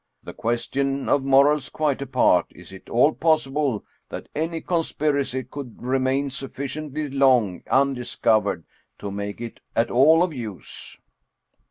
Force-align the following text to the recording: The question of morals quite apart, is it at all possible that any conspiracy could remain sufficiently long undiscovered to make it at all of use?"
The 0.23 0.33
question 0.33 1.07
of 1.07 1.23
morals 1.23 1.69
quite 1.69 2.01
apart, 2.01 2.47
is 2.55 2.73
it 2.73 2.87
at 2.87 2.89
all 2.89 3.11
possible 3.13 3.85
that 4.09 4.29
any 4.33 4.59
conspiracy 4.59 5.43
could 5.43 5.79
remain 5.79 6.31
sufficiently 6.31 7.07
long 7.07 7.61
undiscovered 7.69 8.63
to 8.97 9.11
make 9.11 9.39
it 9.39 9.61
at 9.75 9.91
all 9.91 10.23
of 10.23 10.33
use?" 10.33 10.97